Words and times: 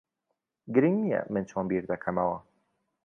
گرنگ 0.73 0.95
نییە 1.03 1.21
من 1.33 1.43
چۆن 1.49 1.63
بیر 1.69 1.83
دەکەمەوە. 1.91 2.37